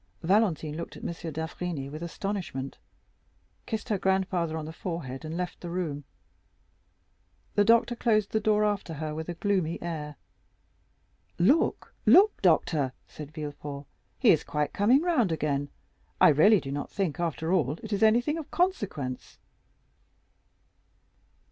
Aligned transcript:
Valentine 0.23 0.75
looked 0.75 0.97
at 0.97 1.03
M. 1.03 1.09
d'Avrigny 1.31 1.87
with 1.87 2.01
astonishment, 2.01 2.79
kissed 3.67 3.89
her 3.89 3.99
grandfather 3.99 4.57
on 4.57 4.65
the 4.65 4.73
forehead, 4.73 5.23
and 5.23 5.37
left 5.37 5.61
the 5.61 5.69
room. 5.69 6.05
The 7.53 7.63
doctor 7.63 7.95
closed 7.95 8.31
the 8.31 8.39
door 8.39 8.65
after 8.65 8.95
her 8.95 9.13
with 9.13 9.29
a 9.29 9.35
gloomy 9.35 9.79
air. 9.79 10.15
"Look, 11.37 11.93
look, 12.07 12.41
doctor," 12.41 12.93
said 13.07 13.31
Villefort, 13.31 13.85
"he 14.17 14.31
is 14.31 14.43
quite 14.43 14.73
coming 14.73 15.03
round 15.03 15.31
again; 15.31 15.69
I 16.19 16.29
really 16.29 16.59
do 16.59 16.71
not 16.71 16.89
think, 16.89 17.19
after 17.19 17.53
all, 17.53 17.73
it 17.83 17.93
is 17.93 18.01
anything 18.01 18.39
of 18.39 18.49
consequence." 18.49 19.37